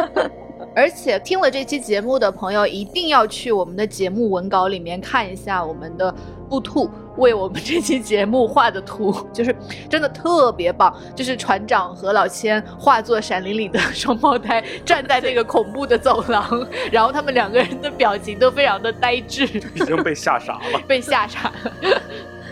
[0.76, 6.14] 而且听了这期节目的朋友，一定要去我们的节目文稿里面看一下我们的
[6.50, 9.56] 布兔为我们这期节目画的图， 就是
[9.90, 10.96] 真的特别棒。
[11.16, 19.44] 就是船长和老千化作《闪灵》里的双胞胎，站在那个恐怖的走廊， 然后他们两个人的表情都非常的呆滞，
[19.76, 22.02] 已经被吓傻了， 被吓傻了。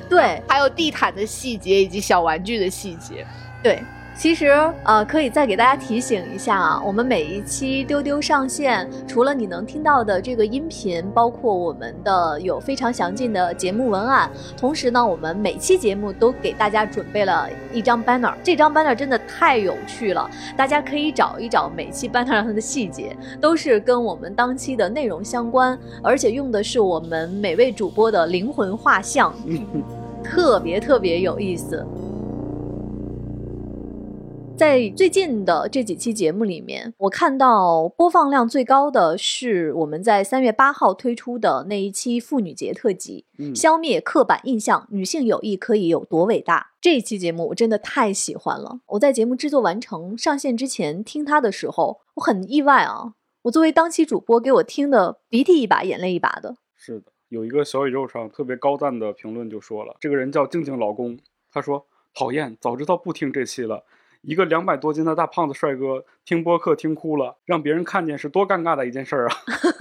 [0.08, 3.26] 对，还有地毯的细节以及小玩具的细节，
[3.64, 3.82] 对。
[4.22, 4.50] 其实，
[4.84, 29.34] 呃，可以再给大家提醒一下啊，我们每一期丢丢上线，除了你能听到的这个音频，包括我们的有非常详尽的节目文案，同时呢，我们每期节目都给大家准备了一张 banner，这张 banner 真的太有趣了，大家可以找一找每期 banner 上的细节，都是跟我们当期的内容相关，而且用的是我们每位主播的灵魂画像，
[30.24, 31.84] 特别特别有意思。
[34.62, 46.74] 在最近的这几期节目里面，我看到播放量最高的是我们在三月八号推出的那一期妇女节特辑，消灭刻板印象，女性友谊可以有多伟大？
[46.80, 48.82] 这一期节目我真的太喜欢了。
[48.90, 53.16] 我在节目制作完成上线之前听它的时候，我很意外啊！
[53.42, 56.58] 我作为当期主播，给我听的鼻涕一把眼泪一把的。
[56.76, 61.18] 是的，有一个小宇宙上特别高赞的评论就说了，这个人叫静静老公，
[61.52, 63.84] 他说讨厌，早知道不听这期了。
[64.22, 69.36] 一个两百多斤的大胖子帅哥听播客听哭了，让别人看见是多尴尬的一件事儿啊！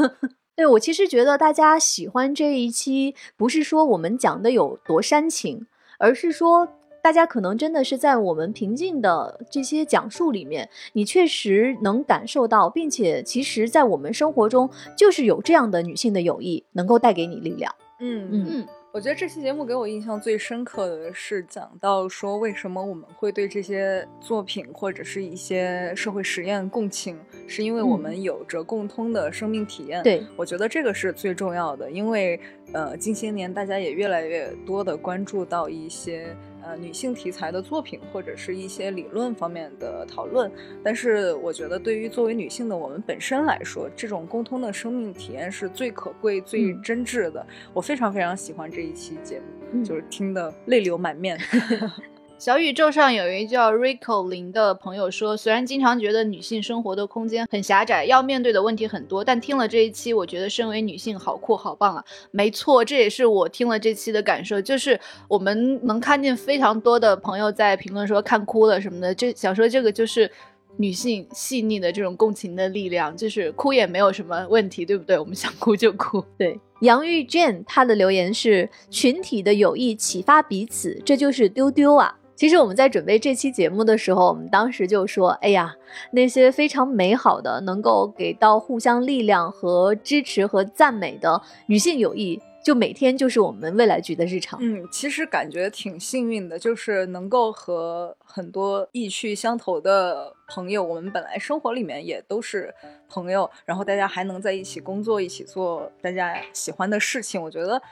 [0.57, 5.67] 对我其实觉得大家喜欢这一期，不是说我们讲的有多煽情，
[5.99, 6.69] 而是说
[7.03, 17.75] 大家可能真的是在我们平静的这些讲述里面，你确实能感受到，并且其实，在我们生活中就是有这样的女性的友谊，能够带给你力量。
[18.01, 18.67] 嗯嗯。
[18.93, 30.03] 我觉得这期节目给我印象最深刻的是讲到说，为什么我们会对这些作品或者是一些社会实验共情，是因为我们有着共通的生命体验。
[30.03, 32.41] 对我觉得这个是最重要的，因为
[32.73, 36.37] 呃，近些年大家也越来越多的关注到一些。
[36.63, 40.51] 呃，女性题材的作品或者是一些理论方面的讨论，
[40.83, 47.47] 但是我觉得对于作为女性的我们本身来说，这种沟通的生命体验是最可贵、最真挚的。
[47.73, 49.41] 我非常非常喜欢这一期节
[49.73, 51.39] 目，就是听得泪流满面。
[52.41, 62.03] 小宇宙上有一叫 Rico 林的朋友说，虽然经常觉得女性生活的空间很狭窄，要面对的问题很多，但听了这一期，我觉得身为女性好酷好棒啊！
[62.31, 64.99] 没错，这也是我听了这期的感受，就是
[65.29, 70.31] 我们能看见非常多的朋友在评论说看哭了什么的，就想说这个就是
[70.79, 75.19] 女性细腻的这种共情的力量，就是哭也没有什么问题，对不对？
[75.19, 76.25] 我们想哭就哭。
[76.39, 82.17] 对，杨玉娟她的留言是群体的友谊启发彼此，这就是丢丢啊。
[82.41, 85.77] 其实我们在准备这期节目的时候，我们当时就说：“哎呀，
[86.13, 94.59] 那些非常美好的、能够给到互相力量和支持和赞美的女性友谊，就每天就是我们未来局的日常。
[94.63, 102.75] 嗯，其实感觉挺幸运的，就是能够和很多意趣相投的朋友，我们本来生活里面也都是
[103.07, 107.83] 朋友，然后大家还能在一起工作，一起做大家喜欢的事情，我觉得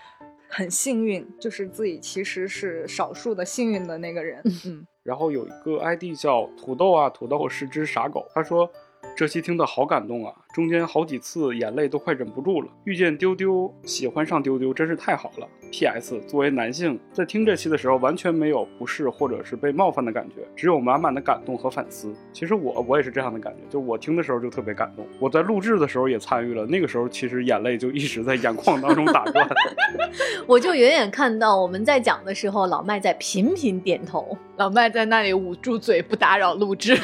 [0.48, 4.42] 很幸运，就是自己其实是少数的幸运的那个人。
[4.66, 8.70] 嗯，然后有一个 ID 叫土豆啊，土豆是只傻狗，他说。
[9.16, 12.68] 这期听的好感动啊，中间好几次眼泪都快忍不住了。
[12.82, 15.46] 遇见丢丢，喜欢上丢丢，真是太好了。
[15.70, 16.20] P.S.
[16.26, 22.12] 作为男性，在听这期的时候，完全没有不适或者是被冒犯的感觉，只有满满的感动和反思。
[22.32, 25.06] 其实我我也是这样的感觉，就我听的时候就特别感动。
[25.20, 29.48] 我在录制的时候也参与了，那个时候其实眼泪就一直在眼眶当中打转。
[30.44, 36.98] 我就远远看到我们在讲的时候，老麦在频频点头，老麦在那里捂住嘴不打扰录制。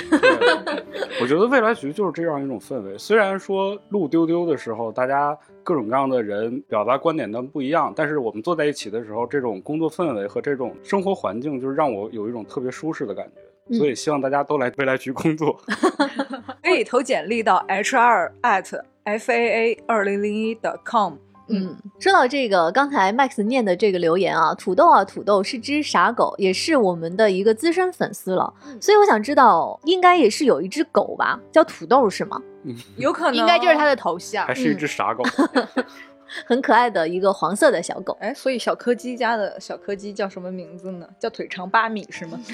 [1.20, 2.96] 我觉得未来局就是这样一种氛围。
[2.98, 5.36] 虽然说路丢丢的时候，大家。
[5.66, 13.78] 各种各样的人表达观点都不一样，但是我们坐在一起的时候，这种工作氛围和这种生活环境，就是让我有一种特别舒适的感觉。
[13.78, 15.58] 所以希望大家都来未来局工作，
[16.62, 20.54] 可以投简历到 hr at faa 二零零一
[20.84, 21.14] .com。
[21.48, 28.52] 嗯，说到这个，刚才 Max 念的这个留言啊，土豆啊，土豆是只傻狗，也是我们的一个资深粉丝了。
[28.78, 32.38] 所以我想知道，应该也是有一只狗吧，叫土豆是吗？
[32.64, 35.22] 嗯，有可能，应该就是它的头像，还是一只傻狗，
[36.46, 38.16] 很可爱的一个黄色的小狗。
[38.20, 41.06] 哎，所以小柯基家的小柯基叫什么名字呢？
[41.18, 42.40] 叫腿长八米是吗？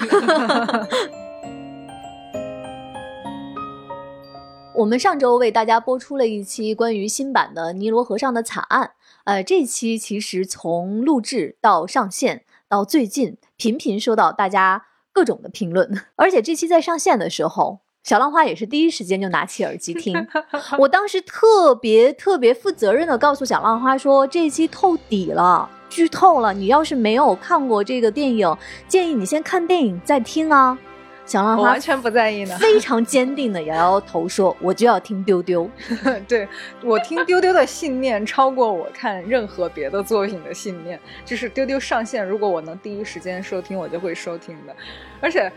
[4.73, 8.83] 我们上周为大家播出了一期关于新版的《尼罗河上的惨案》，
[9.25, 20.15] 呃，这期其实从录制到上线到最近，频频收到大家各种的评论， 而且这期在上线的时候，小浪花也是第一时间就拿起耳机听。
[20.79, 30.77] 我当时特别特别负责任的告诉小浪花说，这一期透底了，剧透了，你要是没有看过这个电影，建议你先看电影再听啊。
[31.23, 35.69] 小浪花完全不在意呢，非 常坚定的摇摇头说：“我就要听丢丢。
[36.27, 36.45] ”对
[36.83, 40.99] 我听丢丢的信念超过我看任何别的作品的信念。
[41.23, 44.75] 就是丢丢上线，如果我能第一时间收听，我就会收听的。
[45.21, 45.49] 而且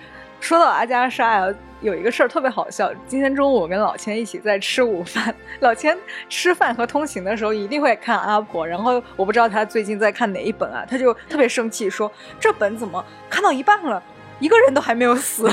[0.45, 2.93] 说到阿加莎呀，有一个事儿特别好笑。
[3.07, 5.97] 今天中午我跟老千一起在吃午饭，老千
[6.29, 8.67] 吃饭和通勤的时候一定会看阿婆。
[8.67, 14.03] 然后我不知道他最近在看哪一本啊，他就特别生气说：“这本怎么看到一半了？”
[14.39, 15.51] 一个人都还没有死。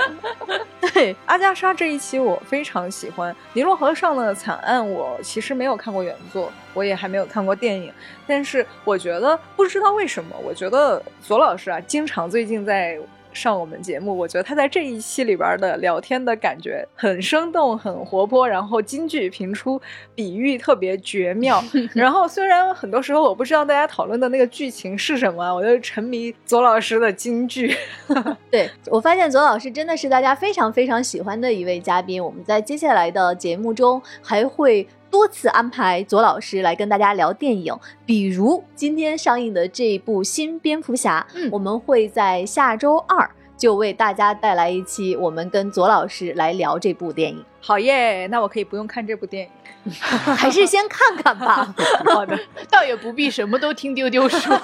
[0.92, 7.90] 对阿加莎这一期我非常喜欢，《尼罗河上的惨案》我其实没有看过原作，我也还没有看过电影，
[8.26, 12.98] 但是我觉得不知道为什么，我觉得左老师啊，经常最近在。
[13.34, 19.80] 上我们节目，我觉得他在这一期里边的聊天的感觉很生动、很活泼，然后金句频出，
[20.14, 21.62] 比喻特别绝妙。
[21.92, 27.76] 然后虽然很多时候我不知道大家讨论的那个剧情是什么，我就沉迷左老师的金句。
[28.50, 32.22] 对我发现左老师真的是大家非常非常喜欢的一位嘉宾。
[32.22, 34.86] 我们在接下来的节目中还会。
[35.14, 37.72] 多次安排左老师来跟大家聊电影，
[38.04, 47.44] 比如今天上映的这一部新蝙蝠侠，嗯我们会在下周二就为大家带来一期，我们跟左老师来聊这部电影。
[47.66, 49.50] 好耶，那我可以不用看这部电影。
[50.36, 51.74] 还是先看看吧。
[52.06, 52.38] 好的，
[52.70, 54.58] 倒也不必什么都听丢丢说，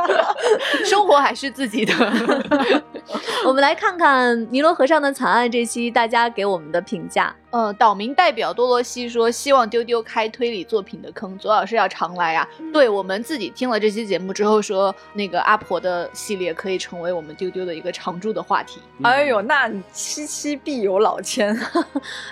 [0.84, 1.94] 生活还是自己的。
[3.44, 7.34] 我们来看看《尼罗河上的惨案》这期大家给我们的评价。
[7.50, 12.48] 呃，岛民代表多罗西说，希望丢丢开推理作品的坑，左老师要常来啊。
[12.72, 18.80] 对我们自己听了这期节目之后说，那个阿婆的系列可以成为我们丢丢的一个常驻的话题。
[19.02, 21.54] 哎呦，那七七必有老千。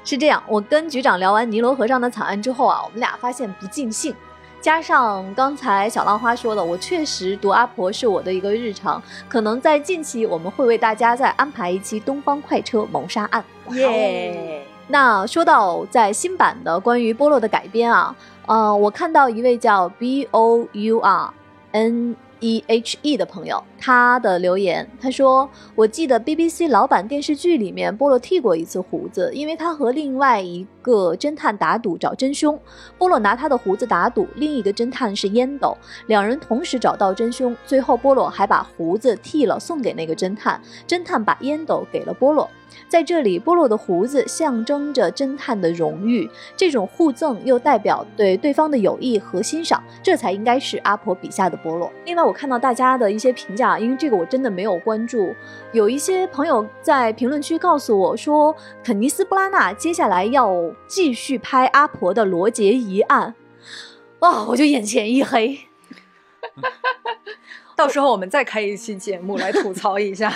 [0.05, 2.09] 是这样，我跟局长聊完《尼罗河上的》。
[2.11, 4.15] 惨案之后啊，我们俩发现不尽兴，
[4.61, 13.45] 加上刚才小浪花说的，我确实读阿婆是我的一个日常，可能在近期我们会为大家再安排一期《东方快车谋杀案》。
[13.77, 14.67] 耶！
[14.89, 18.15] 那说到在新版的关于波洛的改编啊，
[18.47, 21.33] 呃，我看到一位叫 B O U R
[21.73, 22.17] N。
[22.41, 32.59] E h e 的朋友，他的留言，他说：“我记得 BBC 老版电视剧里面，波洛剃过一次胡子，因为他和另外一个侦探打赌找真凶。
[32.99, 35.77] 波洛拿他的胡子打赌，另一个侦探是烟斗，
[36.07, 37.57] 两人同时找到真凶。
[37.67, 42.49] 最后，波洛还把胡子剃了送给那个侦探，侦探把烟斗给了波洛。”
[42.89, 51.91] 在这里，波洛的胡子象征着侦探的荣誉，这种互赠又代表对对方的友谊和欣赏，这才应该是阿婆笔下的波洛。
[52.05, 55.35] 另外，我看到大家的一些评价，因为这个我真的没有关注，
[55.73, 58.55] 有一些朋友在评论区告诉我说，
[58.85, 63.35] 肯尼斯·布拉纳接下来要继续拍阿婆的罗杰疑案。
[64.21, 65.59] 哇，我就眼前一黑。
[67.77, 70.29] 到时候我们再开一期节目来吐槽一下。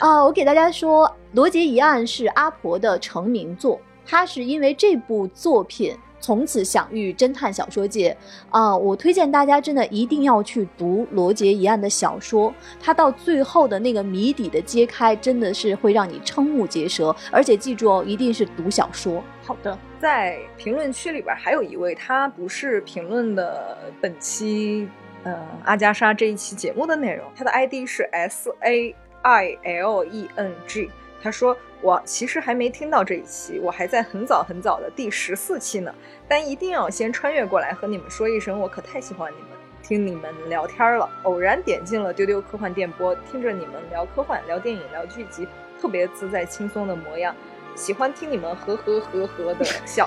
[0.00, 8.16] 啊， 我给大家说，《罗杰一案》是阿婆的成名作，她是因为这部作品从此享誉侦探小说界。
[8.48, 17.14] 啊，我推荐大家真的一定要去读《罗杰一案》的小说，它到最后的那个谜底的揭开，真的是会让你瞠目结舌。
[17.30, 19.22] 而且记住哦，一定是读小说。
[19.42, 24.88] 好的，在评论区里边还有一位，他不是评论的本期。
[25.24, 30.90] 呃，阿加莎这一期节目的内容，他的 ID 是 S A I L E N G。
[31.22, 35.94] 他说：“我其实还没听到这一期，我还在很早很早的第十四期呢。
[36.26, 39.50] 但一定要先穿越过来和你们说一声，我可太喜欢你们，
[39.82, 41.08] 听你们聊天了。
[41.22, 45.46] 偶然点进了丢丢科幻电波，听着你们聊科幻、聊电影、聊剧集，
[45.80, 47.32] 特别自在轻松的模样。”
[47.74, 50.06] 喜欢听你们呵呵呵呵的笑，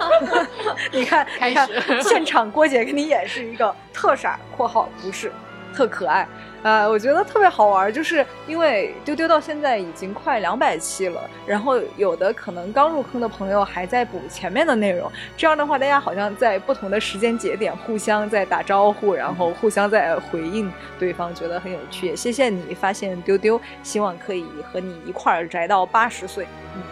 [0.92, 1.66] 你看，你看
[2.02, 5.32] 现场郭姐给你演示一个特傻（括号不是）。
[5.74, 6.28] 特可爱，
[6.64, 22.06] 呃，我觉得特别好玩，就是因为丢丢到现在已经快两百期了，然后有的可能刚入坑的朋友还在补前面的内容，这样的话，大家好像在不同的时间节点互相在打招呼，然后互相在回应对方，觉得很有趣。
[22.06, 26.46] 也谢谢你发现丢丢，希望可以和你一块儿宅到八十岁。
[26.74, 26.82] 嗯，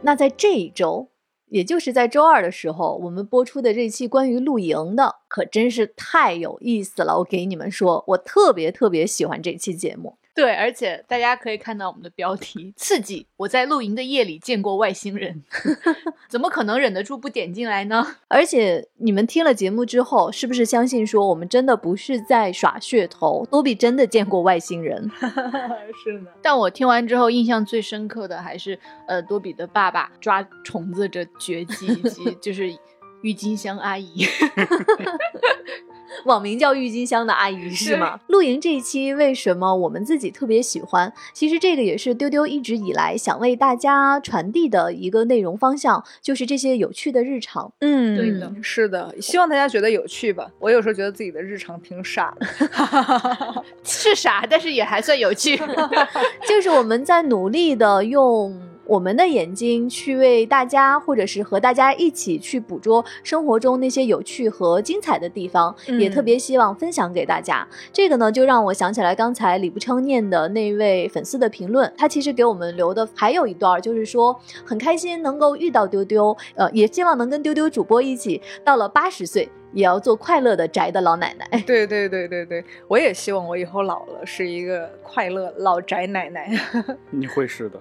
[0.00, 1.08] 那在这一周。
[1.48, 7.18] 也就是在周二的时候，我们播出的这期关于露营的，可真是太有意思了。
[7.18, 10.16] 我给你们说，我特别特别喜欢这期节目。
[10.36, 13.26] 对，而且大家可以看到我们的标题“刺激”。
[13.38, 15.42] 我在露营的夜里见过外星人，
[16.28, 18.06] 怎么可能忍得住不点进来呢？
[18.28, 23.46] 而且你们听了节目之后，是不是相信说我们真的不是在耍噱头？
[23.50, 25.10] 多比真的见过外星人
[26.04, 26.30] 是的。
[26.42, 28.78] 但我听完之后，印象最深刻的还是
[29.08, 32.70] 呃，多比的爸爸抓虫子这绝技，以及就是
[33.22, 34.26] 郁金香阿姨。
[36.24, 38.18] 网名叫郁金香的阿姨是吗？
[38.28, 41.12] 露营这一期为什么我们自己特别喜欢？
[41.32, 47.72] 其实这个也是丢丢一直以来想为大家传递的一个内容方向，就是这些有趣的日常。
[47.80, 50.48] 嗯，对的，是的，希望大家觉得有趣吧。
[50.58, 55.56] 我有时候觉得自己的日常挺傻的， 是傻，但是也还算有趣。
[56.48, 58.75] 就是我们在努力的用。
[58.86, 67.66] 我们的眼睛去为大家，或者是和大家一起去捕捉生活中那些有趣和精彩的地方，也特别希望分享给大家。
[67.92, 79.48] 这个呢，就让我想起来刚才李不称念的那位粉丝的评论，他其实给我们留的还有一段，就是说很开心能够遇到丢丢，呃，也希望能跟丢丢主播一起到了八十岁。
[79.76, 81.46] 也要做快乐的宅的老奶奶。
[81.66, 86.50] 对对对对对，我也希望我以后老了是一个快乐老宅奶奶。
[87.12, 87.78] 你会是的。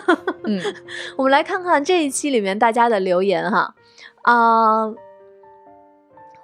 [0.44, 0.60] 嗯，
[1.16, 3.74] 我们来看看这一期里面大家的留言哈。
[4.22, 4.92] 啊，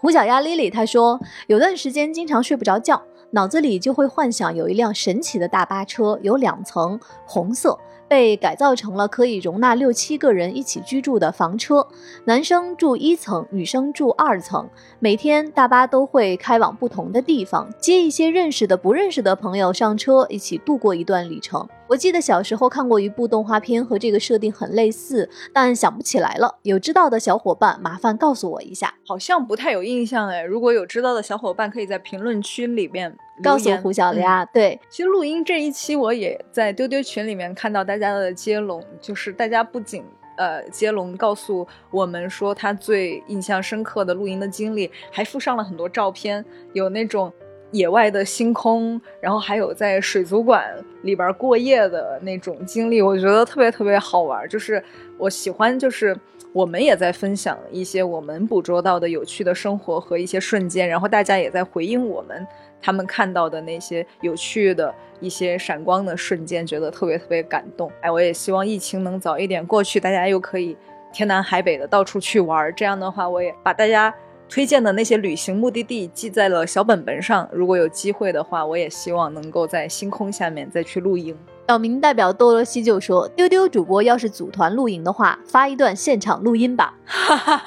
[0.01, 3.03] 胡小丫 Lily 她说，有段时间经常睡不着觉，
[3.33, 7.79] 脑子里就会幻想有一辆神奇的大巴车，有两层，红色。
[8.09, 11.87] 被改造成了可以容纳六七个人一起居住的房车，
[12.25, 14.69] 男生住一层，女生住二层。
[14.99, 21.69] 每天大巴都会开往不同的地方，接一些认识的、不认识的朋友上车，一起度过一段旅程。
[21.87, 26.59] 我记得小时候看过一部动画片，和这个设定很类似，但想不起来了。
[26.63, 28.95] 有知道的小伙伴，麻烦告诉我一下。
[29.07, 30.43] 好像不太有印象哎。
[30.43, 34.45] 如果有知道的小伙伴，可以在评论区里面告诉胡小丫。
[34.47, 40.03] 对，其实录音这一期我也在丢丢群里面看到大家的接龙，就是大家不仅
[40.37, 47.31] 呃接龙告诉我们说他最印象深刻的露营的经历，还附上了很多照片，有那种。
[47.75, 50.65] 野外的星空，然后还有在水族馆
[51.03, 54.49] 里边过夜的那种经历，我觉得特别特别好玩。
[54.49, 54.83] 就是
[55.19, 56.17] 我喜欢，就是
[56.53, 62.47] 我们也在分享一些我们捕捉到的有趣的生活和一些瞬间，然后大家也在回应我们
[62.81, 67.91] 他们看到的那些有趣的一些闪光的瞬间，觉得特别特别感动。
[68.01, 70.77] 哎，我也希望疫情能早一点过去，大家又可以
[71.13, 72.73] 天南海北的到处去玩。
[72.77, 74.15] 这样的话，我也把大家。
[74.49, 81.37] 推荐的那些旅行目的地记在了小本本上，如果有机会的话，我也希望能够在星空下面再去露营。
[81.69, 86.93] 小明代表多罗西就说：“丢丢主播要是组团露营的话，发一段现场录音吧，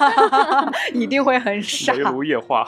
[0.94, 2.64] 一定会很傻。”围炉夜话，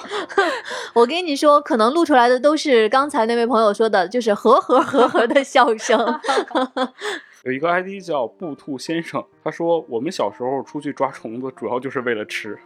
[0.93, 5.97] 我跟你说，可能录出来的都是刚才那位朋友说的，就是呵呵呵呵的笑声。
[7.47, 12.59] 有一个 ID 叫布兔先生，他说我们小时候出去抓虫子，主要就是为了吃。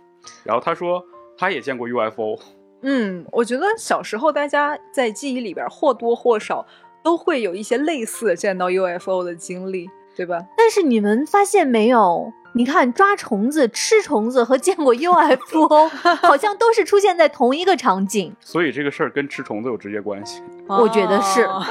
[0.42, 1.04] 然后他说。
[1.36, 2.38] 他也见过 UFO，
[2.82, 6.66] 嗯，我觉得小时候大家在记忆里边或多或少
[7.02, 10.38] 都会有一些类似见到 UFO 的经历，对吧？
[10.56, 15.88] 但是你们发现没有，你看抓虫子、吃虫子和见过 UFO，
[16.22, 18.34] 好像都是出现在同一个场景。
[18.40, 20.42] 所以这个事儿跟吃虫子有直接关系。
[20.68, 21.62] 我觉得是哦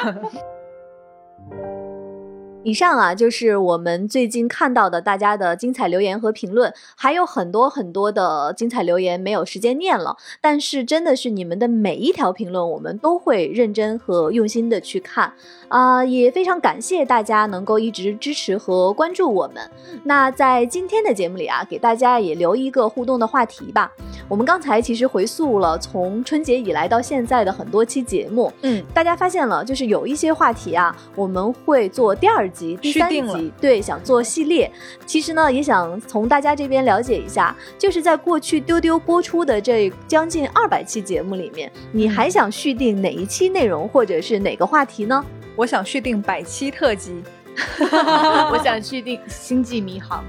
[2.65, 10.15] 以上啊，就是我们最近看到的大家的精彩留言和评论，还有很多很多的精彩留言没有时间念了。
[10.39, 15.33] 但是真的是你们的每一条评论，我们都会认真和用心的去看
[15.67, 19.69] 啊、也非常感谢大家能够一直支持和关注我们。
[20.03, 23.91] 那在今天的节目里啊，给大家也留一个互动的话题吧。
[24.29, 34.71] 我们刚才其实回溯了从春节以来到现在的很多期节目，嗯，大家发现了，就是有一些话题啊，我们会做第二集、第三续订集，对，想做系列。
[35.05, 45.25] 其实呢，也想从大家这边了解一下，就是在过去丢丢播出的这将近二百期节目里面，你还想续订哪一期内容，或者是哪个话题呢？
[45.55, 47.21] 我想续订百期特辑，
[47.81, 50.23] 我想续订《星际迷航》。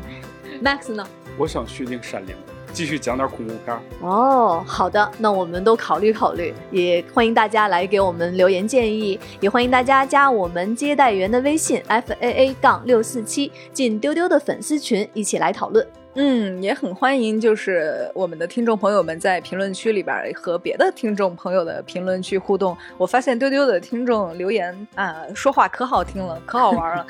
[0.63, 1.07] Max 呢？
[1.37, 2.35] 我想续订《闪灵》，
[2.75, 3.81] 继续讲点恐怖片儿。
[4.01, 15.87] 哦，好的，那我们都考虑考虑，也欢迎大家来给我们留言建议，也欢迎大家加我们接待员的微信 f a a 杠六四七，进丢丢的粉丝群，一起来讨论。
[16.15, 22.77] 嗯，也很欢迎，就是我们的听众朋友们在评论区里边和别的听众朋友的评论区互动。
[22.97, 27.07] 我发现丢丢的听众留言啊，说话可好听了，可好玩了。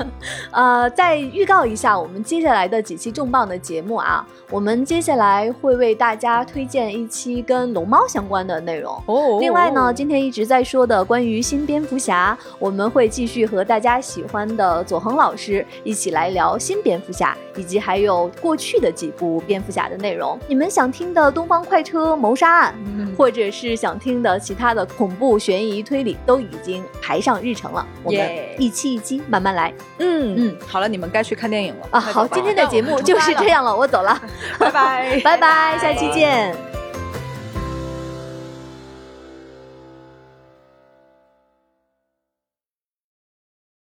[0.52, 8.94] 呃，再预告一下我们接下来的几期重磅的节目啊，我们接下来会为大家推荐一期跟龙猫相关的内容。
[9.06, 20.38] 哦另外呢，今天一直在说的关于新蝙蝠侠，我们会继续和大家喜欢的左恒老师一起来聊新蝙蝠侠，以及还有过去的几部蝙蝠侠的内容。
[20.46, 27.84] 你们想听的《东方快车谋杀案》，嗯或者是想听的其他的恐怖、悬疑、推理，都已经排上日程了。
[28.04, 31.98] 我们一期一期慢慢来嗯嗯好了，你们该去看电影了啊！
[31.98, 34.16] 好，今天的节目就是这样了，我走了，
[34.60, 35.20] 拜拜。
[35.24, 36.75] 拜拜，下期见。